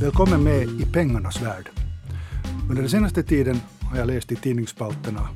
[0.00, 1.70] Välkommen med i pengarnas värld.
[2.70, 5.28] Under den senaste tiden har jag läst i tidningsspalterna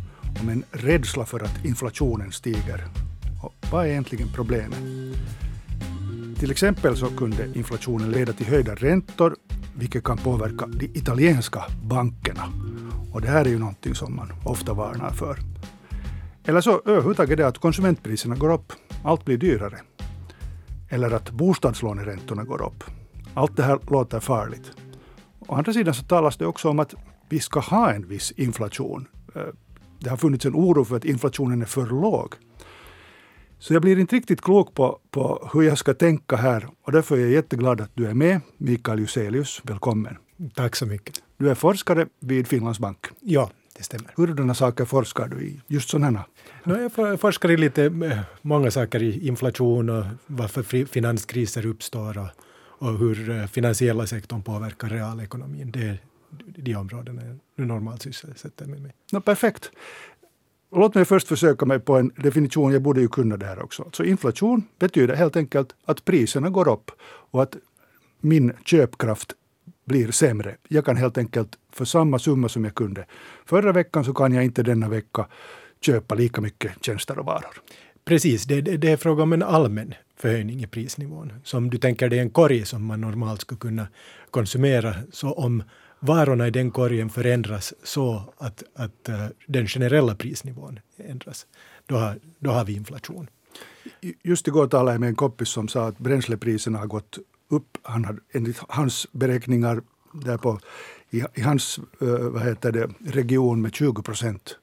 [0.42, 2.84] om en rädsla för att inflationen stiger.
[3.42, 4.78] Och vad är egentligen problemet?
[6.38, 9.36] Till exempel så kunde inflationen leda till höjda räntor,
[9.74, 12.44] vilket kan påverka de italienska bankerna.
[13.12, 15.38] Och det här är ju någonting som man ofta varnar för.
[16.44, 18.72] Eller så överhuvudtaget det att konsumentpriserna går upp,
[19.04, 19.78] allt blir dyrare.
[20.92, 22.84] Eller att bostadslåneräntorna går upp.
[23.34, 24.70] Allt det här låter farligt.
[25.38, 26.94] Å andra sidan så talas det också om att
[27.28, 29.08] vi ska ha en viss inflation.
[29.34, 29.42] Eh,
[29.98, 32.34] det har funnits en oro för att inflationen är för låg.
[33.58, 37.16] Så jag blir inte riktigt klok på, på hur jag ska tänka här och därför
[37.16, 39.60] är jag jätteglad att du är med, Mikael Juselius.
[39.64, 40.16] Välkommen.
[40.54, 41.22] Tack så mycket.
[41.36, 43.06] Du är forskare vid Finlands bank.
[43.20, 44.12] Ja, det stämmer.
[44.16, 45.60] Hurdana saker forskar du i?
[45.66, 46.24] Just sådana?
[46.64, 52.28] No, jag forskar i lite eh, många saker i inflation och varför finanskriser uppstår och,
[52.88, 55.70] och hur eh, finansiella sektorn påverkar realekonomin.
[55.72, 55.98] Det är
[56.56, 57.22] de områdena
[57.56, 58.92] jag normalt sysselsätter mig med.
[59.12, 59.70] No, perfekt.
[60.76, 63.90] Låt mig först försöka mig på en definition, jag borde ju kunna det här också.
[63.92, 67.56] Så inflation betyder helt enkelt att priserna går upp och att
[68.20, 69.32] min köpkraft
[69.84, 70.56] blir sämre.
[70.68, 73.06] Jag kan helt enkelt för samma summa som jag kunde
[73.44, 75.26] förra veckan så kan jag inte denna vecka
[75.80, 77.62] köpa lika mycket tjänster och varor.
[78.04, 81.32] Precis, det, det, det är fråga om en allmän förhöjning i prisnivån.
[81.44, 83.86] Som du tänker dig en korg som man normalt skulle kunna
[84.30, 84.94] konsumera.
[85.12, 85.62] Så om
[86.00, 91.46] varorna i den korgen förändras så att, att uh, den generella prisnivån ändras,
[91.86, 93.28] då har, då har vi inflation.
[94.22, 97.18] Just igår talade jag med en kompis som sa att bränslepriserna har gått
[97.52, 97.78] upp.
[97.82, 100.60] Han hade, enligt hans beräkningar där på,
[101.10, 104.56] i, i hans uh, vad heter det, region med 20 procent.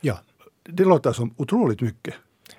[0.00, 0.20] Ja.
[0.68, 2.14] Det låter som otroligt mycket.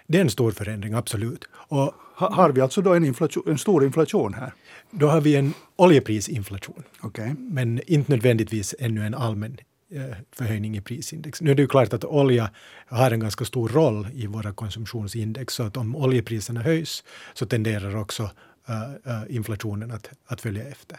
[0.07, 1.45] Det är en stor förändring, absolut.
[1.53, 4.53] Och ha, har vi alltså då en, inflation, en stor inflation här?
[4.91, 6.83] Då har vi en oljeprisinflation.
[7.01, 7.33] Okay.
[7.37, 9.57] Men inte nödvändigtvis ännu en allmän
[9.91, 11.41] eh, förhöjning i prisindex.
[11.41, 12.49] Nu är det ju klart att olja
[12.87, 17.95] har en ganska stor roll i våra konsumtionsindex, så att om oljepriserna höjs så tenderar
[17.95, 18.29] också
[18.69, 20.97] Eh, eh, inflationen att, att följa efter.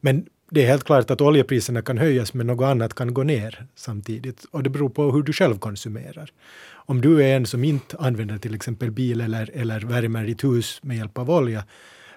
[0.00, 3.66] Men det är helt klart att oljepriserna kan höjas men något annat kan gå ner
[3.74, 4.44] samtidigt.
[4.50, 6.30] Och det beror på hur du själv konsumerar.
[6.72, 10.80] Om du är en som inte använder till exempel bil eller, eller värmer ditt hus
[10.82, 11.64] med hjälp av olja,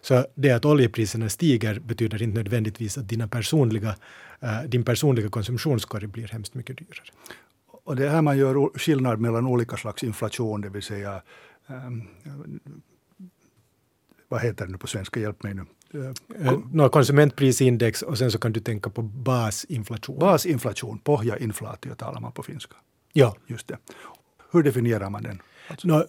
[0.02, 3.96] så det att oljepriserna stiger betyder inte nödvändigtvis att dina personliga,
[4.40, 7.10] eh, din personliga konsumtionskorg blir hemskt mycket dyrare.
[7.84, 11.22] Och det är här man gör skillnad mellan olika slags inflation, det vill säga
[11.68, 12.04] ehm,
[14.30, 15.66] vad heter det nu på svenska, hjälp mig nu.
[15.96, 20.20] Uh, no, konsumentprisindex och sen så kan du tänka på basinflation.
[20.20, 22.76] Basinflation, pohjainflatio talar man på finska.
[23.14, 23.36] Ja.
[23.48, 23.78] Just det.
[24.52, 25.42] Hur definierar man den?
[25.68, 25.88] Alltså.
[25.88, 26.06] No,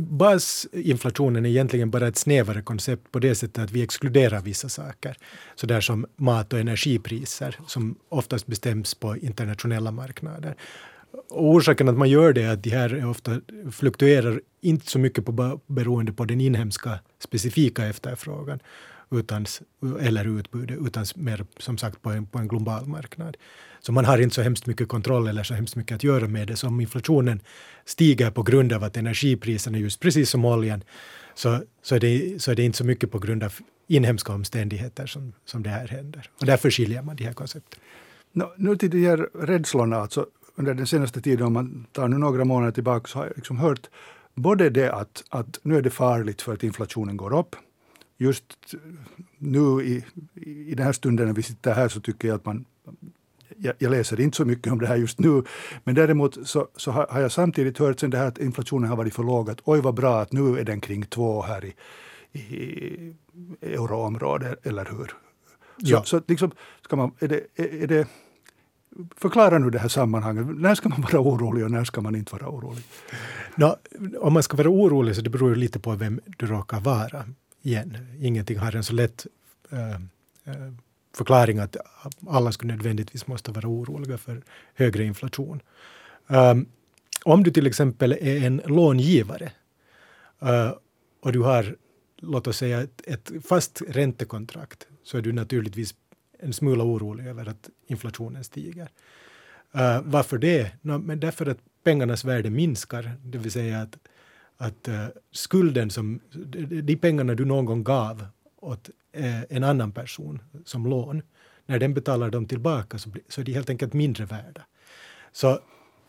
[0.00, 5.16] basinflationen är egentligen bara ett snävare koncept på det sättet att vi exkluderar vissa saker.
[5.54, 10.56] Sådär som mat och energipriser som oftast bestäms på internationella marknader.
[11.30, 13.40] Orsaken att man gör det är att de här ofta
[13.72, 18.60] fluktuerar inte så mycket på, beroende på den inhemska specifika efterfrågan
[19.10, 19.46] utan,
[20.00, 23.36] eller utbudet, utan mer som sagt på en, på en global marknad.
[23.80, 26.48] Så man har inte så hemskt mycket kontroll eller så hemskt mycket att göra med
[26.48, 26.56] det.
[26.56, 27.40] Så om inflationen
[27.84, 30.84] stiger på grund av att energipriserna, just precis som oljan,
[31.34, 33.54] så, så, är det, så är det inte så mycket på grund av
[33.86, 36.30] inhemska omständigheter som, som det här händer.
[36.40, 37.80] Och därför skiljer man de här koncepten.
[38.32, 42.18] No, nu till de här rädslorna, alltså under den senaste tiden, om man tar nu
[42.18, 43.90] några månader tillbaka, så har jag liksom hört
[44.34, 47.56] både det att, att nu är det farligt för att inflationen går upp.
[48.16, 48.74] Just
[49.38, 50.04] nu i,
[50.70, 52.64] i den här stunden när vi sitter här så tycker jag att man
[53.56, 55.42] jag, jag, läser inte så mycket om det här just nu,
[55.84, 59.14] men däremot så, så har, jag samtidigt hört sen det här att inflationen har varit
[59.14, 61.74] för låg, att oj vad bra att nu är den kring två här i,
[62.38, 63.14] i
[63.60, 65.06] euroområdet, eller hur?
[65.06, 65.14] Så,
[65.78, 66.04] ja.
[66.04, 66.50] så liksom,
[66.84, 67.40] ska man, är det,
[67.82, 68.08] är det
[69.16, 70.46] Förklara nu det här sammanhanget.
[70.46, 72.84] När ska man vara orolig och när ska man inte vara orolig?
[73.54, 73.76] No,
[74.18, 77.24] om man ska vara orolig så det beror ju lite på vem du råkar vara.
[77.62, 79.26] Igen, ingenting har en så lätt
[79.70, 80.00] äh,
[81.16, 81.76] förklaring att
[82.28, 84.42] alla skulle nödvändigtvis måste vara oroliga för
[84.74, 85.60] högre inflation.
[86.26, 86.66] Um,
[87.24, 89.52] om du till exempel är en långivare
[90.42, 90.72] uh,
[91.20, 91.76] och du har,
[92.20, 95.94] låt oss säga, ett, ett fast räntekontrakt så är du naturligtvis
[96.44, 98.88] en smula orolig över att inflationen stiger.
[99.74, 100.70] Uh, varför det?
[100.82, 103.98] No, men därför att pengarnas värde minskar, det vill säga att,
[104.56, 106.20] att uh, skulden som,
[106.82, 108.26] de pengarna du någon gång gav
[108.60, 111.22] åt uh, en annan person som lån,
[111.66, 114.62] när den betalar dem tillbaka så, så är de helt enkelt mindre värda.
[115.32, 115.60] Så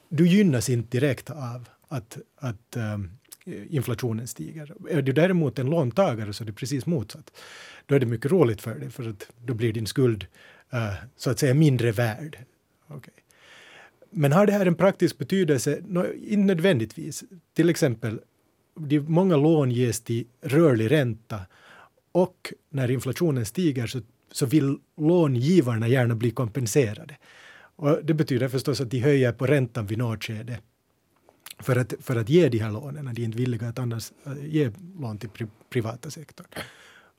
[0.10, 4.74] du gynnas inte direkt av att, att um, Eh, inflationen stiger.
[4.90, 7.32] Är du däremot en låntagare så är det precis motsatt.
[7.86, 10.26] Då är det mycket roligt för dig för att då blir din skuld
[10.74, 12.38] uh, så att säga mindre värd.
[12.88, 13.14] Okay.
[14.10, 15.80] Men har det här en praktisk betydelse?
[15.88, 17.24] No, inte nödvändigtvis.
[17.54, 18.20] Till exempel,
[18.76, 21.40] de många lån ges till rörlig ränta
[22.12, 24.02] och när inflationen stiger så,
[24.32, 27.18] så vill långivarna gärna bli kompenserade.
[27.76, 30.60] Och det betyder förstås att de höjer på räntan vid något skede
[31.60, 33.14] för att, för att ge de här lånen.
[33.14, 36.48] De är inte villiga att annars eh, ge lån till pri, privata sektorn.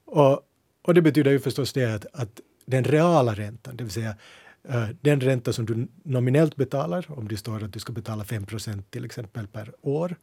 [0.05, 0.41] Och,
[0.83, 4.17] och det betyder ju förstås det att, att den reala räntan, det vill säga
[4.71, 8.83] uh, den ränta som du nominellt betalar, om det står att du ska betala 5%
[8.91, 10.17] till exempel per år,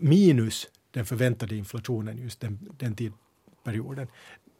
[0.00, 4.08] minus den förväntade inflationen just den, den tidperioden,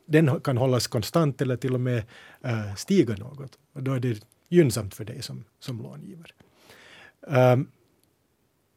[0.06, 2.02] den kan hållas konstant eller till och med
[2.46, 3.58] uh, stiga något.
[3.72, 6.32] Och då är det gynnsamt för dig som, som långivare.
[7.20, 7.68] Um,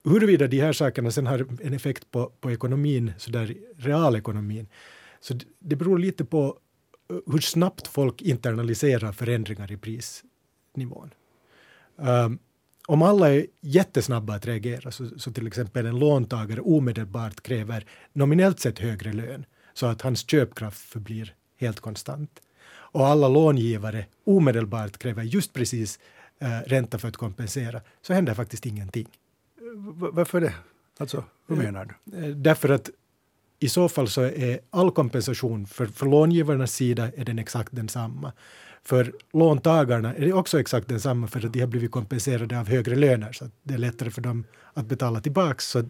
[0.09, 4.67] huruvida de här sakerna sen har en effekt på, på ekonomin, så där realekonomin,
[5.19, 6.57] så det beror lite på
[7.13, 11.13] uh, hur snabbt folk internaliserar förändringar i prisnivån.
[11.95, 12.39] Um,
[12.87, 18.59] om alla är jättesnabba att reagera, så, så, till exempel en låntagare omedelbart kräver nominellt
[18.59, 22.41] sett högre lön, så att hans köpkraft förblir helt konstant.
[22.69, 25.99] Och alla långivare omedelbart kräver just precis
[26.43, 29.07] uh, ränta för att kompensera, så händer faktiskt ingenting.
[30.13, 30.53] Varför det?
[30.97, 32.17] Alltså, hur menar du?
[32.25, 32.89] Eh, därför att
[33.59, 38.33] i så fall så är all kompensation för, för långivarnas sida är den exakt densamma.
[38.83, 42.95] För låntagarna är det också exakt densamma för att de har blivit kompenserade av högre
[42.95, 44.43] löner så att det är lättare för dem
[44.73, 45.59] att betala tillbaka.
[45.59, 45.83] Så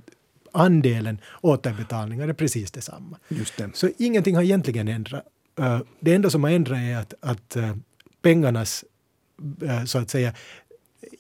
[0.52, 3.18] andelen återbetalningar är precis detsamma.
[3.28, 3.70] Just det.
[3.74, 5.24] Så ingenting har egentligen ändrat.
[5.60, 7.76] Eh, det enda som har ändrat är att, att eh,
[8.22, 8.86] pengarnas
[9.86, 10.34] så att säga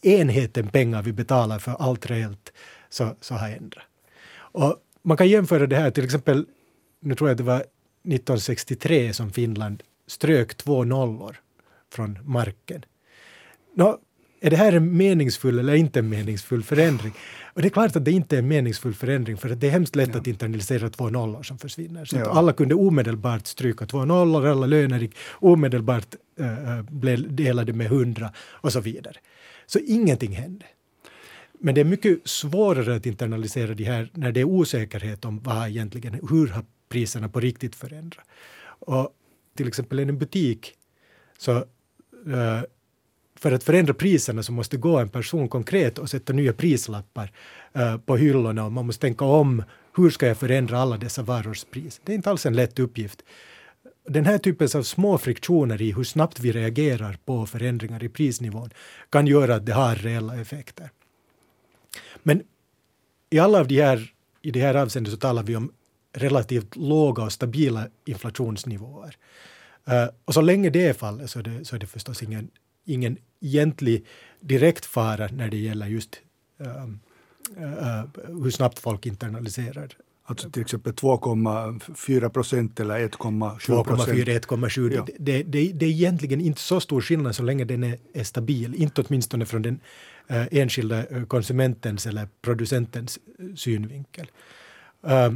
[0.02, 2.54] enheten pengar vi betalar för allt reellt
[2.90, 3.84] så, så har ändrat.
[4.36, 6.46] Och man kan jämföra det här, till exempel,
[7.00, 11.40] nu tror jag att det var 1963 som Finland strök två nollor
[11.90, 12.86] från marken.
[13.76, 14.00] Nå,
[14.42, 17.14] är det här en meningsfull eller inte en meningsfull förändring?
[17.54, 19.96] Och det är klart att det inte är en meningsfull förändring för det är hemskt
[19.96, 20.20] lätt ja.
[20.20, 22.06] att internalisera två nollor som försvinner.
[22.06, 22.30] Så ja.
[22.32, 28.32] alla kunde omedelbart stryka två nollor, alla löner gick omedelbart äh, blev delade med hundra
[28.38, 29.16] och så vidare.
[29.68, 30.66] Så ingenting hände.
[31.60, 35.68] Men det är mycket svårare att internalisera det här när det är osäkerhet om vad
[35.68, 38.30] egentligen, hur har priserna på riktigt förändrats.
[38.80, 39.14] Och
[39.56, 40.74] till exempel i en butik
[41.38, 42.62] så eh,
[43.36, 47.31] för att förändra priserna så måste gå en person konkret och sätta nya prislappar
[47.74, 49.64] eh, på hyllorna och man måste tänka om
[49.96, 52.02] hur ska jag förändra alla dessa varors pris.
[52.04, 53.24] Det är inte alls en lätt uppgift
[54.07, 58.69] den här typen av små friktioner i hur snabbt vi reagerar på förändringar i prisnivån
[59.09, 60.89] kan göra att det har reella effekter.
[62.24, 62.44] Men
[63.30, 65.71] i alla av de här, i det här avseendet så talar vi om
[66.13, 69.18] relativt låga och stabila inflationsnivåer.
[69.88, 72.50] Uh, och så länge det är fallet så är det, så är det förstås ingen,
[72.86, 74.06] ingen egentlig
[74.39, 76.19] direkt fara när det gäller just
[76.62, 76.68] uh,
[77.57, 78.04] uh,
[78.44, 79.89] hur snabbt folk internaliserar
[80.30, 84.18] Alltså till exempel 2,4 procent eller 1,7 procent.
[84.18, 84.96] 2,4, 1,7.
[84.96, 85.08] Ja.
[85.20, 88.76] Det, det, det är egentligen inte så stor skillnad så länge den är, är stabil.
[88.76, 89.80] Inte åtminstone från den
[90.28, 94.32] äh, enskilda eh, konsumentens eller producentens äh, synvinkel.
[95.08, 95.32] Äh,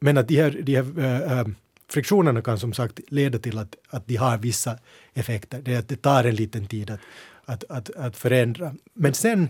[0.00, 1.54] men att de här, de här
[1.88, 4.78] friktionerna kan som sagt leda till att, att de har vissa
[5.14, 5.62] effekter.
[5.62, 7.00] Det, det tar en liten tid att,
[7.44, 8.74] att, att, att förändra.
[8.94, 9.48] Men sen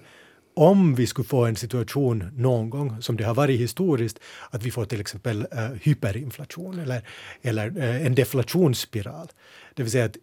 [0.59, 4.19] om vi skulle få en situation någon gång, som det har varit historiskt,
[4.51, 7.03] att vi får till exempel uh, hyperinflation eller,
[7.43, 9.29] eller uh, en deflationsspiral,
[9.75, 10.17] det vill säga att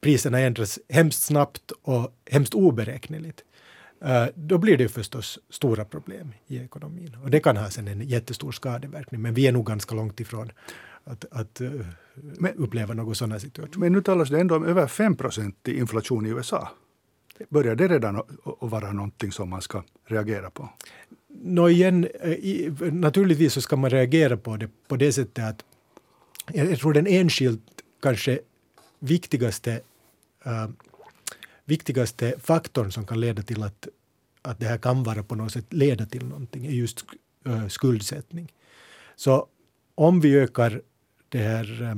[0.00, 3.44] priserna ändras hemskt snabbt och hemskt oberäkneligt,
[4.04, 7.16] uh, då blir det förstås stora problem i ekonomin.
[7.22, 10.52] Och det kan ha sen en jättestor skadeverkning, men vi är nog ganska långt ifrån
[11.04, 11.60] att, att
[12.14, 13.80] men, uppleva någon sådana situation.
[13.80, 15.16] Men nu talas det ändå om över 5
[15.66, 16.70] i inflation i USA.
[17.48, 18.26] Börjar det redan att
[18.60, 20.68] vara någonting som man ska reagera på?
[21.28, 25.64] Nå igen, eh, naturligtvis så ska man reagera på det på det sättet att
[26.52, 28.38] jag tror den enskilt kanske
[28.98, 29.80] viktigaste,
[30.44, 30.68] äh,
[31.64, 33.88] viktigaste faktorn som kan leda till att,
[34.42, 37.04] att det här kan vara på något sätt leda till någonting är just
[37.46, 38.52] äh, skuldsättning.
[39.16, 39.46] Så
[39.94, 40.82] om vi ökar
[41.28, 41.94] det här äh,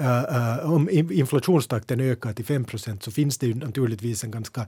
[0.00, 4.66] uh, om inflationstakten ökar till 5% så finns det ju naturligtvis en ganska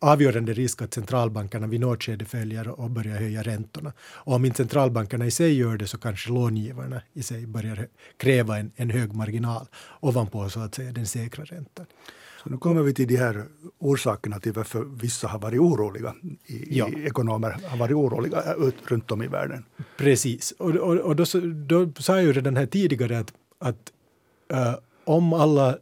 [0.00, 3.92] avgörande risk att centralbankerna vid något skede följer och börjar höja räntorna.
[4.00, 8.58] Och om inte centralbankerna i sig gör det så kanske långivarna i sig börjar kräva
[8.58, 9.66] en, en hög marginal
[10.00, 11.86] ovanpå så att säga den säkra räntan.
[12.42, 13.44] Så nu kommer vi till de här
[13.78, 16.14] orsakerna till varför vissa har varit oroliga.
[16.46, 16.88] I, ja.
[17.04, 19.64] ekonomer har varit oroliga ut, runt om i världen.
[19.96, 20.50] Precis.
[20.50, 21.24] Och, och, och då,
[21.66, 23.92] då sa jag ju redan här tidigare att, att
[24.52, 24.74] Eh,
[25.04, 25.78] om alla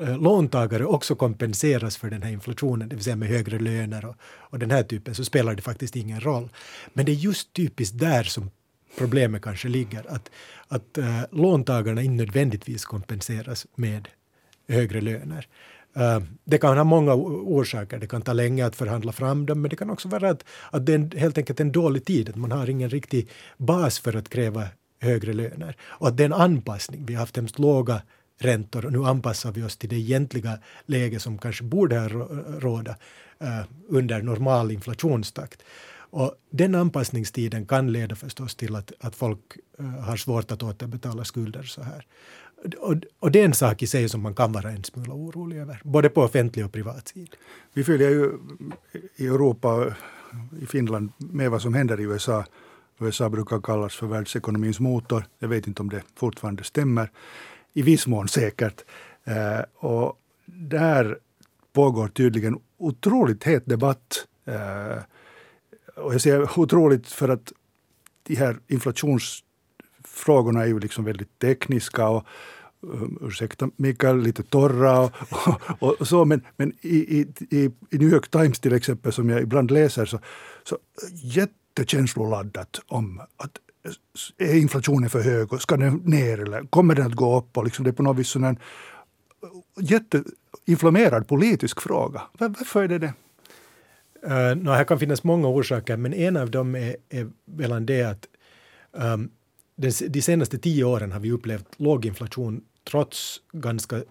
[0.00, 4.14] uh, låntagare också kompenseras för den här inflationen, det vill säga med högre löner och,
[4.22, 6.48] och den här typen, så spelar det faktiskt ingen roll.
[6.92, 8.50] Men det är just typiskt där som
[8.98, 10.30] problemet kanske ligger, att,
[10.68, 14.08] att uh, låntagarna inte nödvändigtvis kompenseras med
[14.68, 15.46] högre löner.
[15.96, 17.98] Uh, det kan ha många orsaker.
[17.98, 20.86] Det kan ta länge att förhandla fram dem, men det kan också vara att, att
[20.86, 24.28] det är helt enkelt en dålig tid, att man har ingen riktig bas för att
[24.28, 25.76] kräva högre löner.
[25.82, 27.06] Och att det är en anpassning.
[27.06, 28.02] Vi har haft hemskt låga
[28.38, 32.08] räntor och nu anpassar vi oss till det egentliga läge som kanske borde ha
[32.58, 32.96] råda
[33.38, 35.62] eh, under normal inflationstakt.
[36.10, 39.38] Och den anpassningstiden kan leda förstås till att, att folk
[39.78, 42.06] eh, har svårt att återbetala skulder så här.
[42.78, 45.56] Och, och det är en sak i sig som man kan vara en smula orolig
[45.56, 47.36] över, både på offentlig och privat sida.
[47.72, 48.38] Vi följer ju
[49.16, 49.94] i Europa,
[50.62, 52.44] i Finland, med vad som händer i USA.
[53.00, 55.24] USA brukar kallas för världsekonomins motor.
[55.38, 57.10] Jag vet inte om det fortfarande stämmer.
[57.72, 58.84] I viss mån säkert.
[59.24, 61.18] Eh, och där
[61.72, 64.26] pågår tydligen otroligt het debatt.
[64.44, 64.98] Eh,
[65.96, 67.52] och jag säger otroligt för att
[68.22, 72.26] de här inflationsfrågorna är ju liksom väldigt tekniska och
[72.80, 75.12] um, ursäkta Mikael, lite torra och,
[75.80, 76.96] och, och, så, men, men i,
[77.50, 80.18] i, i New York Times till exempel, som jag ibland läser, så,
[80.64, 80.78] så
[81.78, 83.58] jättekänsloladdat om att
[84.38, 87.56] är inflationen för hög och ska den ner eller kommer den att gå upp?
[87.56, 88.54] Och liksom det är på något vis en eh,
[89.80, 92.22] jätteinflammerad politisk fråga.
[92.38, 93.12] Varför är det det?
[94.26, 97.86] Eh, uh, no, här kan finnas många orsaker, men en av dem är, är väl
[97.86, 98.26] det att
[98.92, 99.30] um,
[100.08, 104.02] de senaste tio åren har vi upplevt låg inflation trots ganska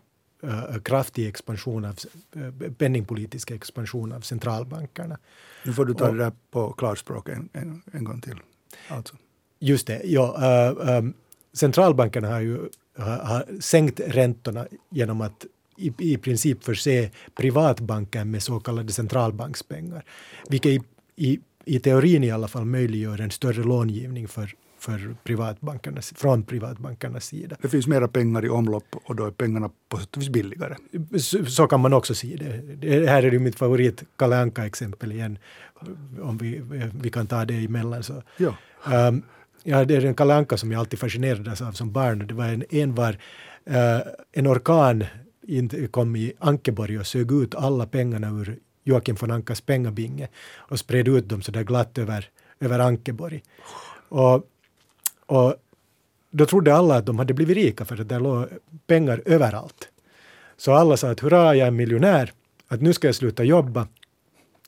[0.44, 2.00] uh, kraftig expansion av
[2.38, 5.18] uh, penningpolitisk expansion av centralbankerna.
[5.66, 8.40] Nu får du ta och, det där på klarspråk en, en, en gång till.
[8.88, 9.16] Alltså.
[9.60, 10.36] Just det, ja.
[10.78, 11.14] Uh, um,
[11.54, 12.60] centralbankerna har ju
[12.98, 15.46] har, har sänkt räntorna genom att
[15.78, 20.04] i, i princip förse privatbanker med så kallade centralbankspengar,
[20.50, 20.82] vilket i,
[21.16, 24.56] i, i teorin i alla fall möjliggör en större långivning för
[24.88, 27.56] för privatbankernas, från privatbankernas sida.
[27.62, 30.76] Det finns mera pengar i omlopp och då är pengarna på sätt och vis billigare.
[31.20, 32.76] Så, så, kan man också se det.
[32.76, 35.38] det här är ju mitt favorit Kalle Anka-exempel igen.
[36.22, 36.62] Om vi,
[37.02, 38.04] vi kan ta det emellan.
[38.04, 38.24] Så.
[38.38, 38.54] Ja.
[39.08, 39.24] Um,
[39.64, 42.28] ja, det är en Kalle Anka som jag alltid fascinerades av som barn.
[42.28, 43.14] Det var en, en var
[43.70, 44.02] uh,
[44.32, 45.06] en orkan
[45.92, 50.28] kom i Ankeborg och sög ut alla pengarna ur Joakim von Ankas pengabinge
[50.58, 52.30] och spred ut dem så där glatt över,
[52.60, 53.44] över Ankeborg.
[54.10, 54.50] Och
[55.28, 55.56] och
[56.32, 58.48] då trodde alla att de hade blivit rika för att det låg
[58.88, 59.90] pengar överallt.
[60.58, 62.32] Så alla sa att hurra, jag är miljonär,
[62.68, 63.88] att nu ska jag sluta jobba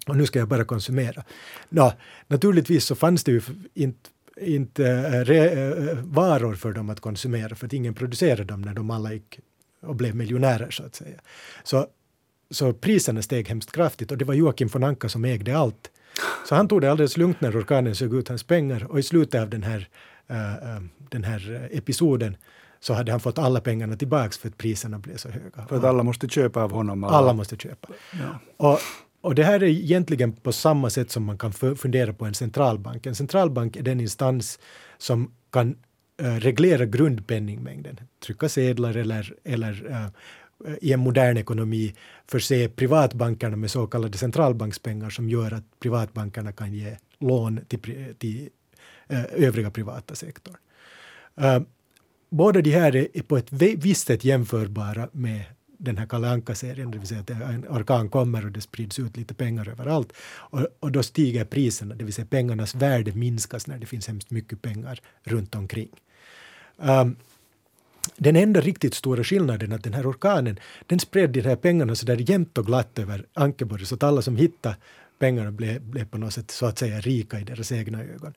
[0.08, 1.24] och nu ska jag bara konsumera.
[1.70, 1.94] Nå,
[2.28, 3.42] naturligtvis så fanns det ju
[3.74, 4.10] inte
[4.42, 9.14] inte äh, varor för dem att konsumera för att ingen producerade dem när de alla
[9.14, 9.40] gick
[9.82, 11.20] och blev miljonärer så att säga.
[11.64, 11.88] Så,
[12.50, 15.92] så priserna steg hemskt kraftigt och det var Joakim von Anka som ägde allt.
[16.46, 19.42] Så han tog det alldeles lugnt när orkanen sög ut hans pengar och i slutet
[19.42, 19.88] av den här
[20.32, 22.38] uh, den här episoden
[22.80, 25.68] så hade han fått alla pengarna tillbaks för att priserna blev så höga.
[25.70, 27.04] För att alla måste köpa av honom?
[27.04, 27.88] Alla, alla måste köpa.
[28.12, 28.40] Ja.
[28.58, 28.80] Och,
[29.22, 33.06] och det här är egentligen på samma sätt som man kan fundera på en centralbank.
[33.06, 34.60] En centralbank är den instans
[34.98, 35.76] som kan
[36.22, 40.12] uh, reglera grundpenningmängden, trycka sedlar eller, eller
[40.66, 41.94] Eh, i en modern ekonomi
[42.28, 48.50] förse privatbankerna med så kallade centralbankspengar som gör att privatbankerna kan ge lån till, till
[49.08, 50.56] eh, övriga privata sektorn.
[51.36, 51.60] Eh,
[52.30, 55.44] båda de här är på ett visst sätt jämförbara med
[55.78, 59.18] den här Kalle Anka-serien, det vill säga att en orkan kommer och det sprids ut
[59.18, 60.14] lite pengar överallt.
[60.52, 64.32] Och, och då stiger priserna, det vill säga pengarnas värde minskas när det finns hemskt
[64.32, 65.90] mycket pengar runt omkring.
[66.78, 67.16] Um,
[68.20, 71.96] den enda riktigt stora skillnaden är att den här orkanen, den spred de här pengarna
[71.96, 74.76] så där jämnt och glatt över Ankeborg, så att alla som hittade
[75.20, 78.34] pengarna blev, blev på något sätt så att säga rika i deras egna ögon.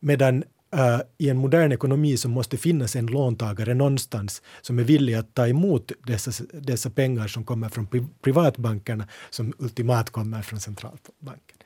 [0.00, 0.44] Medan
[0.76, 5.34] Uh, i en modern ekonomi så måste finnas en låntagare någonstans som är villig att
[5.34, 11.56] ta emot dessa, dessa pengar som kommer från pri privatbankerna som ultimat kommer från centralbanken.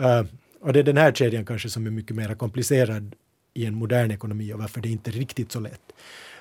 [0.00, 0.24] Uh,
[0.60, 3.14] och det är den här kedjan kanske som är mycket mer komplicerad
[3.54, 5.92] i en modern ekonomi och varför det inte är riktigt så lätt.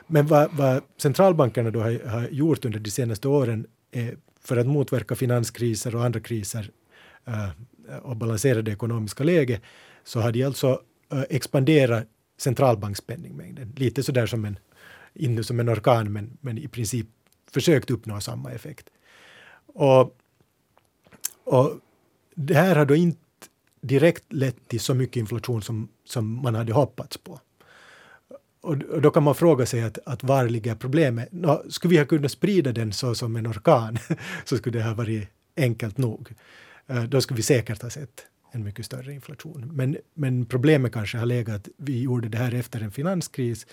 [0.08, 4.68] Men vad, vad centralbankerna då har, har, gjort under de senaste åren är för att
[4.68, 6.72] motverka finanskriser och andra kriser
[7.28, 7.50] uh,
[8.02, 9.62] och balansera det ekonomiska läget
[10.04, 10.82] så har de alltså
[11.14, 13.74] uh, expanderat centralbankspenningmängden.
[13.78, 14.60] Lite sådär som en,
[15.14, 17.08] inte som en orkan, men, men i princip
[17.52, 18.86] försökt uppnå samma effekt.
[19.66, 20.18] Och,
[21.44, 21.80] och
[22.36, 23.20] det här har då inte
[23.82, 27.40] direkt lett till så mycket inflation som, som man hade hoppats på.
[28.62, 31.28] Och, och då kan man fråga sig att, att var ligger problemet?
[31.32, 33.98] Nå, skulle vi ha kunnat sprida den så som en orkan
[34.46, 36.34] så skulle det ha varit enkelt nog.
[36.88, 39.72] Eh, då skulle vi säkert ha sett en mycket större inflation.
[39.74, 43.68] Men, men problemet kanske har legat att vi gjorde det här efter en finanskris,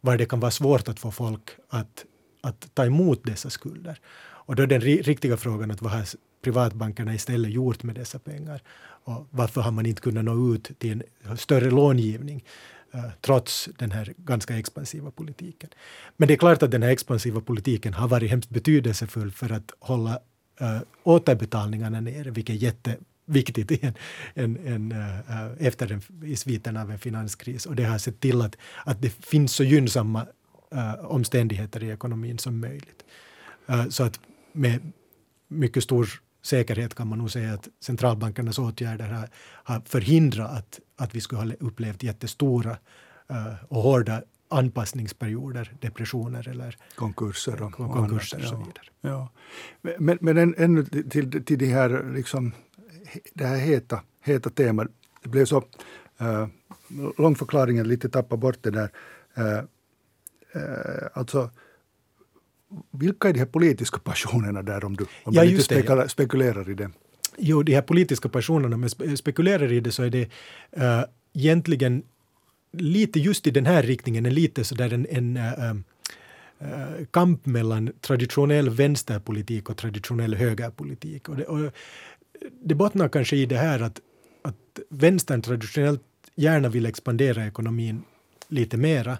[0.00, 2.04] var det kan vara svårt att få folk att,
[2.40, 3.98] att ta emot dessa skulder.
[4.46, 6.04] Och då är den riktiga frågan att vad har
[6.42, 8.62] privatbankerna istället gjort med dessa pengar?
[9.04, 12.44] Och varför har man inte kunnat nå ut till en större långivning?
[12.94, 15.70] Eh, trots den här ganska expansiva politiken.
[16.16, 19.72] Men det är klart att den här expansiva politiken har varit hemskt betydelsefull för att
[19.78, 20.18] hålla
[20.60, 23.94] äh, återbetalningarna nere, vilket är jätteviktigt i en,
[24.34, 27.66] en, en, äh, efter en, i sviten av en finanskris.
[27.66, 30.26] Och det har sett till att, att det finns så gynnsamma
[31.00, 33.04] omständigheter i ekonomin som möjligt.
[33.88, 34.20] så att
[34.52, 34.92] med
[35.48, 36.08] mycket stor
[36.44, 39.28] säkerhet kan man nog säga att centralbankernas åtgärder har,
[39.64, 42.70] har förhindrat att, att vi skulle ha upplevt jättestora
[43.30, 48.86] uh, och hårda anpassningsperioder, depressioner eller konkurser och, konkurser och, så vidare.
[49.00, 49.28] Ja.
[49.98, 52.52] Men, men ännu till, till de här, liksom,
[53.34, 54.88] det här heta, heta temat.
[55.22, 55.56] Det blev så
[56.22, 56.46] uh,
[57.18, 58.90] lång förklaringen, lite tappa bort det där.
[59.38, 59.64] Uh,
[60.56, 61.50] uh, alltså
[62.98, 66.70] vilka är de här politiska passionerna där om du, om ja, du lite spekula, spekulerar
[66.70, 66.90] i det?
[67.38, 70.28] Jo, de här politiska passionerna, jag spekulerar i det så är det
[70.76, 72.02] uh, egentligen
[72.72, 75.74] lite just i den här riktningen, en lite sådär en, en uh,
[76.62, 81.28] uh, kamp mellan traditionell vänsterpolitik och traditionell högerpolitik.
[81.28, 81.72] Och det, och
[82.62, 84.00] det bottnar kanske i det här att,
[84.42, 86.02] att vänstern traditionellt
[86.34, 88.02] gärna vill expandera ekonomin
[88.48, 89.18] lite mera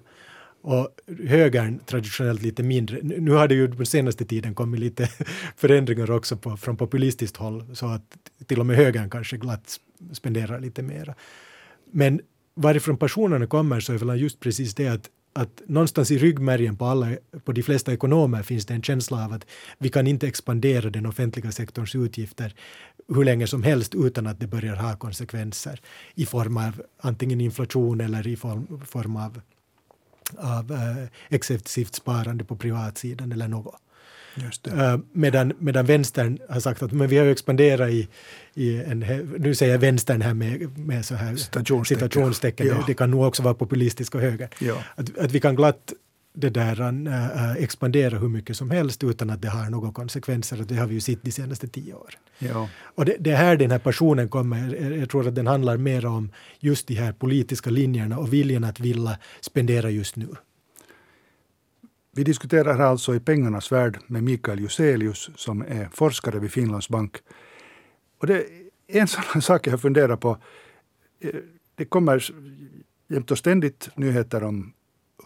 [0.64, 0.88] och
[1.26, 2.98] högern traditionellt lite mindre.
[3.02, 5.08] Nu har det ju den senaste tiden kommit lite
[5.56, 8.16] förändringar också på, från populistiskt håll så att
[8.46, 9.80] till och med högern kanske glatt
[10.12, 11.14] spenderar lite mera.
[11.90, 12.20] Men
[12.54, 16.84] varifrån passionerna kommer så är väl just precis det att att någonstans i ryggmärgen på,
[16.84, 17.08] alla,
[17.44, 19.46] på de flesta ekonomer finns det en känsla av att
[19.78, 22.54] vi kan inte expandera den offentliga sektorns utgifter
[23.08, 25.80] hur länge som helst utan att det börjar ha konsekvenser
[26.14, 29.40] i form av antingen inflation eller i form, form av
[30.36, 33.80] av äh, excessivt sparande på privatsidan eller något.
[34.68, 38.08] Uh, medan, medan vänstern har sagt att men vi har expanderat i,
[38.54, 38.98] i en,
[39.38, 41.36] nu säger jag vänstern här med, med så här
[41.84, 42.66] citationstecken.
[42.66, 42.84] Ja.
[42.86, 44.48] det kan nog också vara populistisk och höger.
[44.58, 44.76] Ja.
[44.94, 45.92] Att, att vi kan glatt
[46.36, 50.64] det där äh, expandera hur mycket som helst utan att det har några konsekvenser.
[50.68, 52.20] Det har vi ju sett de senaste tio åren.
[52.38, 52.68] Ja.
[52.82, 54.74] Och det, det är här den här passionen kommer.
[54.98, 58.80] Jag tror att den handlar mer om just de här politiska linjerna och viljan att
[58.80, 60.28] vilja spendera just nu.
[62.12, 66.88] Vi diskuterar här alltså i pengarnas värld med Mikael Juselius som är forskare vid Finlands
[66.88, 67.16] bank.
[68.20, 68.44] Och det
[68.88, 70.38] är en sån sak jag funderar på.
[71.74, 72.24] Det kommer
[73.08, 74.72] jämt och ständigt nyheter om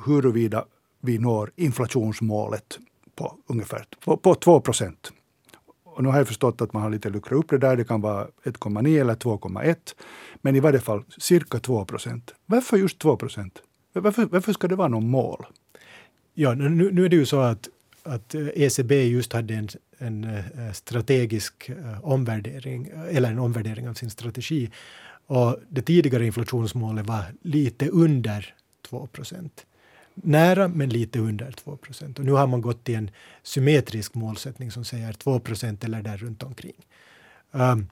[0.07, 0.65] huruvida
[1.01, 2.79] vi når inflationsmålet
[3.15, 5.13] på ungefär på, på 2 procent.
[5.85, 7.77] Och nu har jag förstått att man har lite luckrat upp det där.
[7.77, 9.77] Det kan vara 1,9 eller 2,1.
[10.43, 12.35] Men i varje fall cirka 2 procent.
[12.47, 13.63] Varför just 2 procent?
[13.93, 15.47] Varför, varför ska det vara någon mål?
[16.35, 17.69] Ja, nu, nu är det ju så att,
[18.03, 23.95] att eh, ECB just hade en, en eh, strategisk eh, omvärdering, eller en omvärdering av
[23.95, 24.71] sin strategi.
[25.27, 28.55] Och det tidigare inflationsmålet var lite under
[28.89, 29.67] 2 procent
[30.23, 32.19] nära men lite under 2 procent.
[32.19, 33.11] Och nu har man gått till en
[33.43, 36.87] symmetrisk målsättning som säger 2 procent eller där runt omkring.
[37.51, 37.89] Um,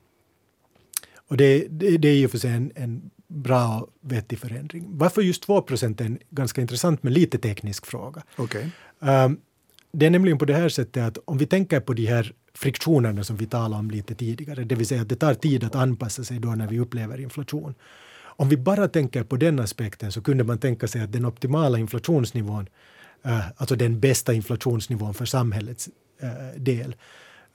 [1.29, 4.85] och det, det, det, är och för sig en, en bra och vettig förändring.
[4.89, 8.23] Varför just 2 procent är en ganska intressant men lite teknisk fråga.
[8.37, 8.65] Okay.
[8.99, 9.41] Um,
[9.93, 13.25] det är nämligen på det här sättet att om vi tänker på de här friktionerna
[13.25, 16.25] som vi talade om lite tidigare, det vill säga att det tar tid att anpassa
[16.25, 17.75] sig då när vi upplever inflation.
[18.37, 21.79] Om vi bara tänker på den aspekten så kunde man tänka sig att den optimala
[21.79, 22.69] inflationsnivån,
[23.27, 25.89] uh, alltså den bästa inflationsnivån för samhällets
[26.23, 26.97] uh, del,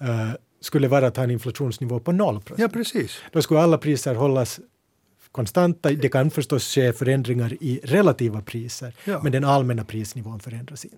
[0.02, 2.60] uh, skulle vara att ha en inflationsnivå på 0 procent.
[2.60, 3.17] Ja, precis.
[3.32, 4.60] Då skulle alla priser hållas
[5.32, 5.89] konstanta.
[5.89, 9.20] Det kan förstås ske förändringar i relativa priser, ja.
[9.24, 10.98] men den allmänna prisnivån förändras inte.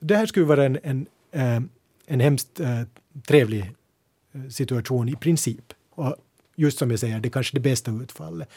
[0.00, 1.68] Det här skulle vara en, en,
[2.06, 2.60] en hemskt
[3.26, 3.72] trevlig
[4.50, 5.72] situation i princip.
[5.90, 6.16] Och
[6.56, 8.48] just som jag säger, det är kanske det bästa utfallet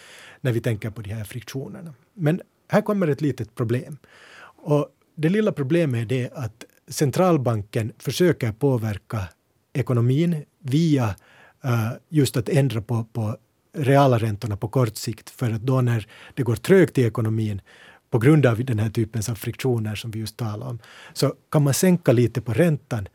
[0.41, 1.93] när vi tänker på de här friktionerna.
[2.13, 3.97] Men här kommer ett litet problem.
[4.43, 9.27] Och det lilla problemet är det att centralbanken försöker påverka
[9.73, 11.15] ekonomin via
[11.65, 13.37] uh, just att ändra på, på
[13.73, 15.29] reala räntorna på kort sikt.
[15.29, 17.61] För att då när det går trögt i ekonomin
[18.09, 20.79] på grund av den här typen av friktioner som vi just talade om,
[21.13, 23.07] så kan man sänka lite på räntan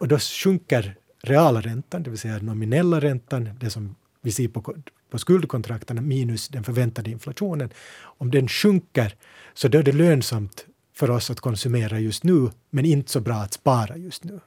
[0.00, 4.74] och då sjunker reala räntan, det vill säga nominella räntan, det som vi ser på,
[5.10, 7.70] på skuldkontrakten minus den förväntade inflationen,
[8.18, 9.14] om den sjunker
[9.54, 13.34] så då är det lönsamt för oss att konsumera just nu, men inte så bra
[13.34, 14.40] att spara just nu.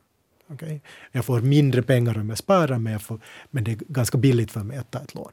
[0.49, 0.79] Okay?
[1.11, 3.19] Jag får mindre pengar om jag sparar, men, jag får,
[3.51, 5.31] men det är ganska billigt för mig att ta ett lån.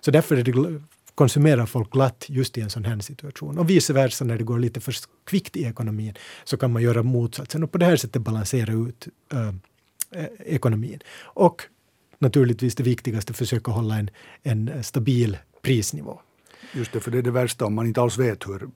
[0.00, 0.82] Så därför är det,
[1.14, 3.58] konsumerar folk glatt just i en sån här situation.
[3.58, 7.02] Och vice versa, när det går lite för kvickt i ekonomin, så kan man göra
[7.02, 11.00] motsatsen och på det här sättet balansera ut äh, ekonomin.
[11.22, 11.62] Och
[12.22, 14.10] naturligtvis det viktigaste, försöka hålla en,
[14.42, 16.20] en stabil prisnivå.
[16.74, 18.68] Just det, för det är det värsta om man inte alls vet hur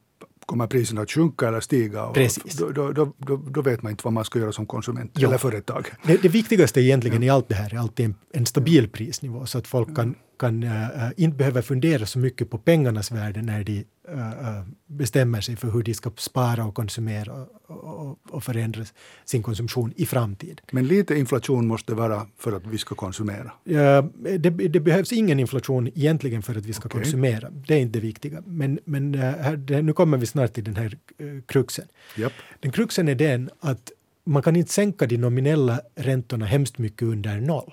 [0.47, 2.07] kommer priserna att sjunka eller stiga.
[2.13, 2.55] Precis.
[2.55, 5.29] Då, då, då, då, vet man inte vad man ska göra som konsument jo.
[5.29, 5.89] eller företag.
[6.03, 7.27] Det, det viktigaste egentligen ja.
[7.27, 10.63] i allt det här är alltid en, en stabil prisnivå så att folk kan, kan
[10.63, 15.71] uh, inte behöver fundera så mycket på pengarnas värde när de uh, bestämmer sig för
[15.71, 17.33] hur de ska spara och konsumera
[17.67, 18.85] och, och, och förändra
[19.25, 20.65] sin konsumtion i framtiden.
[20.73, 23.53] Men lite inflation måste vara för att vi ska konsumera?
[23.71, 24.05] Uh,
[24.39, 27.01] det, det, behövs ingen inflation egentligen för att vi ska okay.
[27.01, 27.51] konsumera.
[27.51, 28.43] Det är inte det viktiga.
[28.47, 30.99] Men, men här, det, nu kommer vi snart till den här
[31.47, 31.85] kruxen.
[32.19, 32.33] Yep.
[32.61, 33.93] Den kruxen är den att
[34.27, 37.73] man kan inte sänka de nominella räntorna hemskt mycket under noll.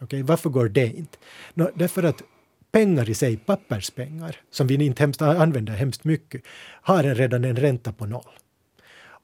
[0.00, 1.18] Okay, varför går det inte?
[1.54, 2.22] No, därför att
[2.72, 6.42] pengar i sig, papperspengar, som vi inte hemskt, använder hemskt mycket,
[6.82, 8.38] har redan en ränta på noll.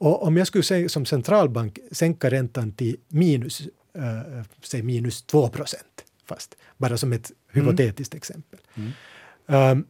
[0.02, 3.60] Och om jag skulle säga som centralbank sänka räntan till minus,
[3.94, 8.18] äh, säg minus 2 procent, fast bara som ett hypotetiskt mm.
[8.18, 8.60] exempel.
[8.74, 8.92] Mm.
[9.46, 9.86] Um,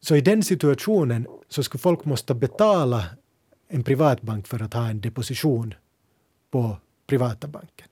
[0.00, 3.04] så i den situationen så skulle folk måste betala
[3.68, 5.74] en privatbank för att ha en deposition
[6.50, 7.88] på privata banken.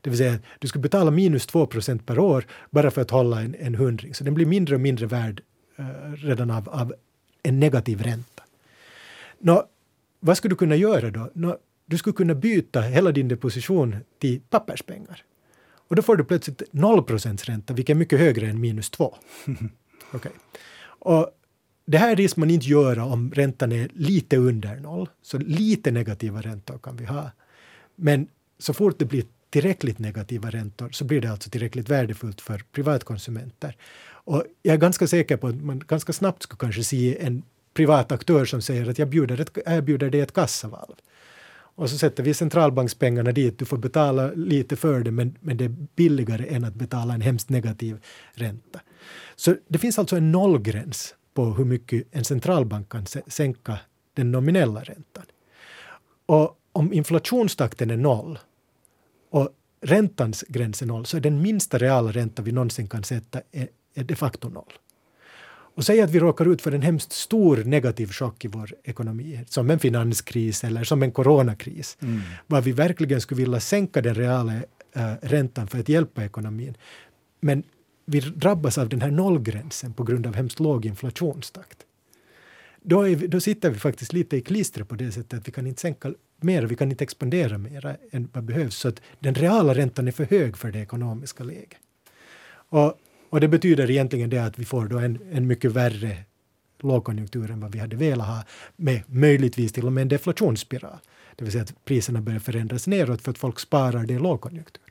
[0.00, 3.40] Det vill säga du ska betala minus 2 procent per år bara för att hålla
[3.40, 4.14] en, en hundring.
[4.14, 5.42] Så den blir mindre och mindre värd
[5.78, 6.94] uh, redan av, av,
[7.42, 8.42] en negativ ränta.
[9.38, 9.64] Nå,
[10.20, 11.30] vad skulle du kunna göra då?
[11.34, 15.22] Nå, du skulle kunna byta hela din deposition till papperspengar.
[15.88, 19.14] Och då får du plötsligt 0 procents ränta, vilket är mycket högre än minus 2.
[20.12, 20.32] okay.
[20.82, 21.30] Och
[21.84, 25.08] det här är man inte göra om räntan är lite under noll.
[25.22, 27.30] Så lite negativa räntor kan vi ha.
[27.96, 32.62] Men så fort det blir tillräckligt negativa räntor så blir det alltså tillräckligt värdefullt för
[32.72, 33.76] privatkonsumenter.
[34.02, 37.42] Och jag är ganska säker på att man ganska snabbt skulle kanske se en
[37.74, 40.94] privat aktör som säger att jag bjuder ett, erbjuder dig ett kassavalv.
[41.74, 45.64] Och så sätter vi centralbankspengarna dit, du får betala lite för det men, men det
[45.64, 48.80] är billigare än att betala en hemskt negativ ränta.
[49.36, 53.78] Så det finns alltså en nollgräns på hur mycket en centralbank kan sänka
[54.14, 55.24] den nominella räntan.
[56.26, 58.38] Och om inflationstakten är noll
[59.30, 59.48] och
[59.80, 63.68] räntans gräns är noll så är den minsta reala ränta vi någonsin kan sätta är,
[63.94, 64.72] är de facto noll.
[65.74, 69.40] Och säg att vi råkar ut för en hemskt stor negativ chock i vår ekonomi,
[69.48, 72.20] som en finanskris eller som en coronakris, mm.
[72.46, 74.54] var vi verkligen skulle vilja sänka den reala
[74.92, 76.74] äh, räntan för att hjälpa ekonomin.
[77.40, 77.62] Men
[78.06, 81.78] vi drabbas av den här nollgränsen på grund av hemskt låg inflationstakt.
[82.82, 85.66] Då, vi, då sitter vi faktiskt lite i klistret på det sättet att vi kan
[85.66, 88.76] inte sänka mer, vi kan inte expandera mer än vad behövs.
[88.76, 91.78] Så att den reala räntan är för hög för det ekonomiska läget.
[92.52, 92.94] Och,
[93.30, 96.16] och det betyder egentligen det att vi får då en, en mycket värre
[96.82, 98.42] lågkonjunktur än vad vi hade velat ha,
[98.76, 100.98] med möjligtvis till och med en deflationsspiral.
[101.36, 104.84] Det vill säga att priserna börjar förändras neråt för att folk sparar, det är lågkonjunktur.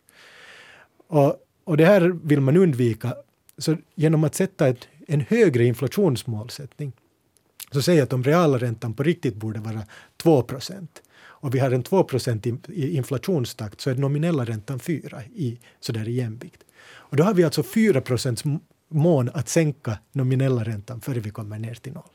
[1.08, 3.16] Och, och det här vill man undvika.
[3.58, 6.92] Så genom att sätta ett, en högre inflationsmålsättning
[7.72, 9.84] så säger jag att om reala räntan på riktigt borde vara
[10.18, 11.02] 2 procent
[11.42, 12.08] och vi har en 2
[12.68, 16.64] i inflationstakt så är den nominella räntan 4 i, sådär i jämvikt.
[16.82, 21.74] Och då har vi alltså 4% mån att sänka nominella räntan före vi kommer ner
[21.74, 22.10] till noll.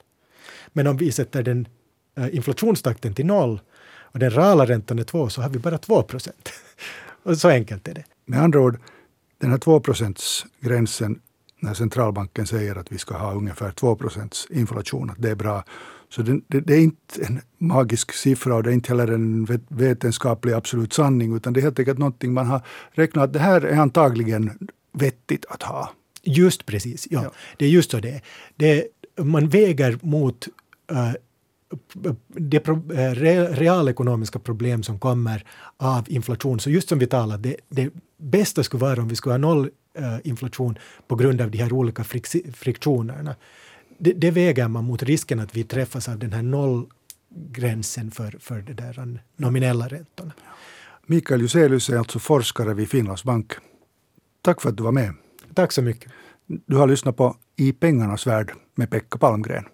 [0.72, 1.68] Men om vi sätter den
[2.16, 5.94] äh, inflationstakten till noll och den reala räntan är 2 så har vi bara 2
[7.22, 8.04] och så enkelt är det.
[8.24, 8.80] Med andra ord,
[9.38, 11.20] den här 2% gränsen
[11.60, 15.64] när centralbanken säger att vi ska ha ungefär 2% inflation, att det är bra,
[16.14, 19.46] så det, det, det, är inte en magisk siffra och det är inte heller en
[19.68, 23.76] vetenskaplig absolut sanning utan det är helt enkelt någonting man har räknat det här är
[23.76, 25.90] antagligen vettigt att ha.
[26.22, 27.22] Just precis, ja.
[27.22, 27.32] ja.
[27.56, 28.20] Det är just så det
[28.56, 28.84] är.
[29.24, 30.48] Man väger mot
[30.92, 31.12] uh,
[32.28, 33.14] de pro, uh,
[33.54, 35.46] realekonomiska problem som kommer
[35.76, 36.60] av inflation.
[36.60, 39.70] Så just som vi talade, det, det bästa skulle vara om vi skulle ha noll
[39.98, 42.04] uh, inflation på grund av de här olika
[42.54, 43.34] friktionerna
[43.98, 48.62] det, det, väger man mot risken att vi träffas av den här nollgränsen för, för
[48.62, 50.32] det där nominella räntorna.
[51.06, 53.52] Mikael Juselius är alltså forskare vid Finlands bank.
[54.42, 55.14] Tack för att du var med.
[55.54, 56.12] Tack så mycket.
[56.46, 59.64] Du har lyssnat på I pengarnas värld med Pekka Palmgren.